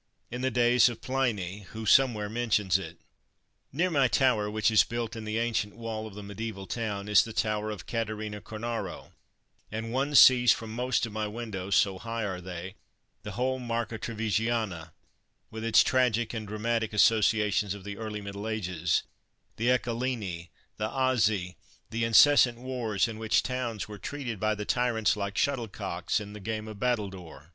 [0.31, 2.97] in the days of Pliny, who somewhere mentions it.
[3.71, 7.23] "Near my tower, which is built in the ancient wall of the mediaeval town, is
[7.23, 9.11] the tower of Caterina Cornaro,
[9.71, 12.73] and one sees from most of my windows, so high are they,
[13.21, 14.91] the whole Marca Trevigiana,
[15.51, 19.03] with its tragic and dramatic associations of the early Middle Ages;
[19.57, 21.57] the Eccelini, the Azzi,
[21.91, 26.39] the incessant wars in which towns were treated by the tyrants like shuttlecocks in the
[26.39, 27.49] game of battledoor.